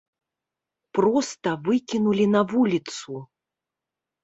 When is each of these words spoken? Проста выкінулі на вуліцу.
Проста 0.99 1.49
выкінулі 1.69 2.25
на 2.35 2.41
вуліцу. 2.55 3.11